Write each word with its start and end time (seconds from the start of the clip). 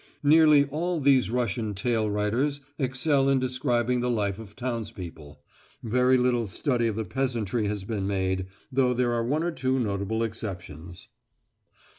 Nearly 0.23 0.65
all 0.65 0.99
these 0.99 1.29
Russian 1.29 1.75
tale 1.75 2.09
writers 2.09 2.61
excel 2.79 3.29
in 3.29 3.37
describing 3.37 3.99
the 4.01 4.09
life 4.09 4.39
of 4.39 4.55
townspeople. 4.55 5.39
Very 5.83 6.17
little 6.17 6.47
study 6.47 6.87
of 6.87 6.95
the 6.95 7.05
peasantry 7.05 7.67
has 7.67 7.83
been 7.83 8.07
made, 8.07 8.47
though 8.71 8.95
there 8.95 9.13
are 9.13 9.23
one 9.23 9.43
or 9.43 9.51
two 9.51 9.77
notable 9.77 10.23
exceptions. 10.23 11.07